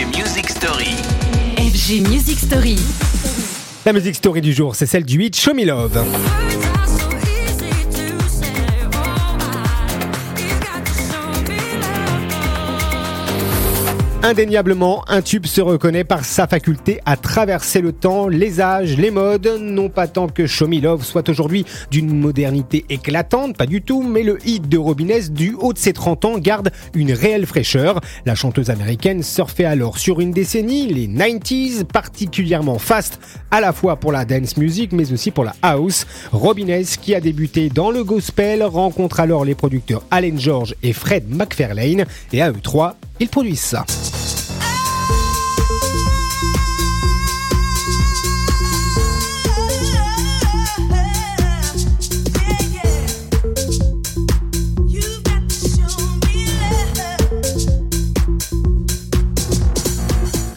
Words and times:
FG 0.00 0.16
Music 0.16 0.48
Story. 0.48 0.96
FG 1.58 2.08
Music 2.08 2.38
Story. 2.38 2.76
La 3.84 3.92
musique 3.92 4.14
story 4.14 4.40
du 4.40 4.54
jour, 4.54 4.74
c'est 4.74 4.86
celle 4.86 5.04
du 5.04 5.22
hit 5.22 5.36
Show 5.36 5.52
Me 5.52 5.66
Love. 5.66 6.49
Indéniablement, 14.22 15.02
un 15.08 15.22
tube 15.22 15.46
se 15.46 15.62
reconnaît 15.62 16.04
par 16.04 16.26
sa 16.26 16.46
faculté 16.46 17.00
à 17.06 17.16
traverser 17.16 17.80
le 17.80 17.92
temps, 17.92 18.28
les 18.28 18.60
âges, 18.60 18.98
les 18.98 19.10
modes. 19.10 19.58
Non 19.58 19.88
pas 19.88 20.08
tant 20.08 20.28
que 20.28 20.46
Show 20.46 20.68
Me 20.68 20.78
Love 20.78 21.04
soit 21.04 21.30
aujourd'hui 21.30 21.64
d'une 21.90 22.14
modernité 22.14 22.84
éclatante, 22.90 23.56
pas 23.56 23.64
du 23.64 23.80
tout, 23.80 24.02
mais 24.02 24.22
le 24.22 24.36
hit 24.46 24.68
de 24.68 24.76
Robinez 24.76 25.30
du 25.30 25.56
haut 25.58 25.72
de 25.72 25.78
ses 25.78 25.94
30 25.94 26.26
ans 26.26 26.38
garde 26.38 26.70
une 26.92 27.12
réelle 27.12 27.46
fraîcheur. 27.46 28.02
La 28.26 28.34
chanteuse 28.34 28.68
américaine 28.68 29.22
surfait 29.22 29.64
alors 29.64 29.96
sur 29.96 30.20
une 30.20 30.32
décennie, 30.32 30.86
les 30.86 31.08
90s, 31.08 31.84
particulièrement 31.84 32.78
fast, 32.78 33.18
à 33.50 33.62
la 33.62 33.72
fois 33.72 33.96
pour 33.96 34.12
la 34.12 34.26
dance 34.26 34.58
music 34.58 34.92
mais 34.92 35.14
aussi 35.14 35.30
pour 35.30 35.44
la 35.44 35.54
house. 35.62 36.06
Robinez, 36.30 36.84
qui 37.00 37.14
a 37.14 37.20
débuté 37.20 37.70
dans 37.70 37.90
le 37.90 38.04
gospel, 38.04 38.62
rencontre 38.64 39.18
alors 39.18 39.46
les 39.46 39.54
producteurs 39.54 40.02
Allen 40.10 40.38
George 40.38 40.74
et 40.82 40.92
Fred 40.92 41.34
McFarlane, 41.34 42.04
et 42.34 42.42
à 42.42 42.50
eux 42.50 42.60
trois, 42.62 42.96
ils 43.18 43.28
produisent 43.28 43.60
ça. 43.60 43.86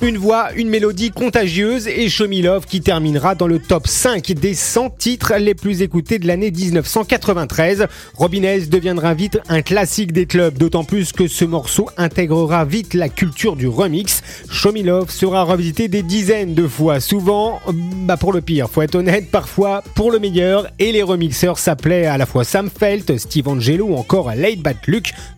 Une 0.04 0.18
voix, 0.18 0.52
une 0.58 0.68
mélodie 0.68 1.12
contagieuse 1.12 1.88
et 1.88 2.10
Show 2.10 2.28
Me 2.28 2.42
Love 2.42 2.66
qui 2.66 2.82
terminera 2.82 3.36
dans 3.36 3.48
le 3.48 3.58
top 3.58 3.88
5 3.88 4.34
des 4.34 4.54
100 4.54 4.90
titres 4.98 5.36
les 5.40 5.56
plus 5.56 5.82
écoutés 5.82 6.20
de 6.20 6.28
l'année 6.28 6.52
1993. 6.52 7.88
Robinez 8.14 8.66
deviendra 8.66 9.14
vite 9.14 9.40
un 9.48 9.62
classique 9.62 10.12
des 10.12 10.26
clubs, 10.26 10.58
d'autant 10.58 10.84
plus 10.84 11.14
que 11.14 11.30
ce 11.30 11.46
morceau 11.46 11.90
intégrera 11.96 12.66
vite 12.66 12.96
la 12.96 13.08
culture 13.08 13.56
du 13.56 13.70
remix. 13.70 14.22
Show 14.50 14.74
Me 14.74 14.84
Love 14.84 15.10
sera 15.10 15.44
revisité 15.44 15.88
des 15.88 16.04
dizaines 16.04 16.54
de 16.54 16.68
fois, 16.68 17.00
souvent 17.00 17.62
bah 17.72 18.18
pour 18.18 18.34
le 18.34 18.42
pire, 18.42 18.70
faut 18.70 18.82
être 18.82 18.96
honnête, 18.96 19.32
parfois 19.32 19.86
pour 19.96 20.12
le 20.12 20.20
meilleur, 20.20 20.68
et 20.80 20.92
les 20.92 21.02
remixeurs 21.02 21.58
s'appelaient 21.58 22.08
à 22.08 22.18
la 22.18 22.26
fois 22.26 22.44
Sam 22.44 22.70
Felt, 22.70 23.18
Steve 23.18 23.48
Angelo 23.48 23.86
ou 23.86 23.96
encore 23.96 24.36
Late 24.36 24.60
Bat 24.60 24.74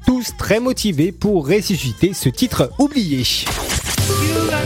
tous 0.07 0.35
très 0.39 0.59
motivés 0.59 1.11
pour 1.11 1.47
ressusciter 1.47 2.13
ce 2.15 2.29
titre 2.29 2.71
oublié. 2.79 3.23
You 4.07 4.47
got 4.51 4.65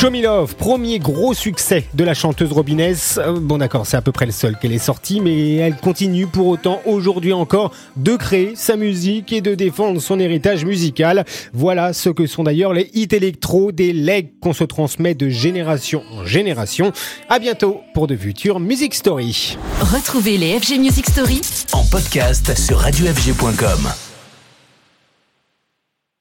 Show 0.00 0.08
Me 0.08 0.22
Love, 0.22 0.56
premier 0.56 0.98
gros 0.98 1.34
succès 1.34 1.84
de 1.92 2.04
la 2.04 2.14
chanteuse 2.14 2.52
Robinez. 2.52 2.94
Euh, 3.18 3.38
Bon 3.38 3.58
d'accord, 3.58 3.86
c'est 3.86 3.98
à 3.98 4.00
peu 4.00 4.12
près 4.12 4.24
le 4.24 4.32
seul 4.32 4.56
qu'elle 4.58 4.72
est 4.72 4.78
sortie, 4.78 5.20
mais 5.20 5.56
elle 5.56 5.76
continue 5.76 6.26
pour 6.26 6.46
autant 6.46 6.80
aujourd'hui 6.86 7.34
encore 7.34 7.70
de 7.96 8.16
créer 8.16 8.54
sa 8.56 8.76
musique 8.76 9.30
et 9.30 9.42
de 9.42 9.54
défendre 9.54 10.00
son 10.00 10.18
héritage 10.18 10.64
musical. 10.64 11.26
Voilà 11.52 11.92
ce 11.92 12.08
que 12.08 12.26
sont 12.26 12.44
d'ailleurs 12.44 12.72
les 12.72 12.88
hits 12.94 13.08
électro, 13.10 13.72
des 13.72 13.92
legs 13.92 14.30
qu'on 14.40 14.54
se 14.54 14.64
transmet 14.64 15.14
de 15.14 15.28
génération 15.28 16.02
en 16.12 16.24
génération. 16.24 16.92
À 17.28 17.38
bientôt 17.38 17.82
pour 17.92 18.06
de 18.06 18.16
futures 18.16 18.58
Music 18.58 18.94
Story. 18.94 19.58
Retrouvez 19.82 20.38
les 20.38 20.58
FG 20.58 20.78
Music 20.78 21.10
Story 21.10 21.42
En 21.74 21.84
podcast 21.84 22.56
sur 22.56 22.78
radiofg.com. 22.78 24.09